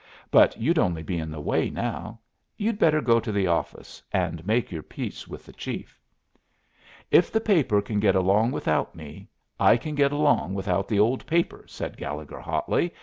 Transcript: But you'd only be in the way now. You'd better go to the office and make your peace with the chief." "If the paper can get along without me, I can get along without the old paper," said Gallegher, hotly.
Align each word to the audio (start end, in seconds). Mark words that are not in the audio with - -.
But 0.31 0.57
you'd 0.57 0.79
only 0.79 1.03
be 1.03 1.19
in 1.19 1.29
the 1.29 1.39
way 1.39 1.69
now. 1.69 2.19
You'd 2.57 2.79
better 2.79 3.01
go 3.01 3.19
to 3.19 3.31
the 3.31 3.45
office 3.45 4.01
and 4.11 4.43
make 4.47 4.71
your 4.71 4.81
peace 4.81 5.27
with 5.27 5.45
the 5.45 5.53
chief." 5.53 6.01
"If 7.11 7.31
the 7.31 7.39
paper 7.39 7.83
can 7.83 7.99
get 7.99 8.15
along 8.15 8.49
without 8.49 8.95
me, 8.95 9.29
I 9.59 9.77
can 9.77 9.93
get 9.93 10.11
along 10.11 10.55
without 10.55 10.87
the 10.87 10.97
old 10.99 11.27
paper," 11.27 11.65
said 11.67 11.97
Gallegher, 11.97 12.39
hotly. 12.41 12.91